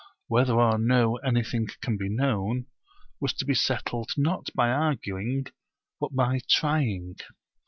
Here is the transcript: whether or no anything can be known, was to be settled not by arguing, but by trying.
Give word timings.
whether 0.27 0.59
or 0.59 0.79
no 0.79 1.17
anything 1.17 1.67
can 1.79 1.95
be 1.95 2.09
known, 2.09 2.65
was 3.19 3.33
to 3.33 3.45
be 3.45 3.53
settled 3.53 4.09
not 4.17 4.49
by 4.55 4.67
arguing, 4.67 5.45
but 5.99 6.11
by 6.15 6.39
trying. 6.49 7.15